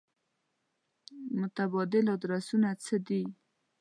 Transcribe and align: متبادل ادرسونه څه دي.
متبادل 1.39 2.05
ادرسونه 2.15 2.69
څه 2.85 2.95
دي. 3.07 3.23